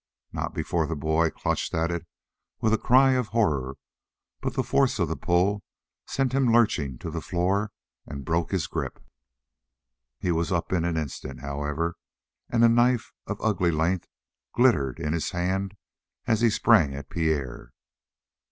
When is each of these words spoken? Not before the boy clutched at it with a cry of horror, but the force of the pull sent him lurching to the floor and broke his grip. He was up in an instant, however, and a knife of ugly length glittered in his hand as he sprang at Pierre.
Not 0.33 0.55
before 0.55 0.87
the 0.87 0.95
boy 0.95 1.29
clutched 1.29 1.75
at 1.75 1.91
it 1.91 2.07
with 2.59 2.73
a 2.73 2.79
cry 2.79 3.11
of 3.11 3.27
horror, 3.27 3.75
but 4.41 4.55
the 4.55 4.63
force 4.63 4.97
of 4.97 5.07
the 5.07 5.15
pull 5.15 5.61
sent 6.07 6.33
him 6.33 6.51
lurching 6.51 6.97
to 6.97 7.11
the 7.11 7.21
floor 7.21 7.71
and 8.07 8.25
broke 8.25 8.49
his 8.49 8.65
grip. 8.65 8.99
He 10.17 10.31
was 10.31 10.51
up 10.51 10.73
in 10.73 10.85
an 10.85 10.97
instant, 10.97 11.41
however, 11.41 11.97
and 12.49 12.63
a 12.63 12.67
knife 12.67 13.13
of 13.27 13.37
ugly 13.41 13.69
length 13.69 14.07
glittered 14.55 14.99
in 14.99 15.13
his 15.13 15.29
hand 15.29 15.75
as 16.25 16.41
he 16.41 16.49
sprang 16.49 16.95
at 16.95 17.07
Pierre. 17.07 17.69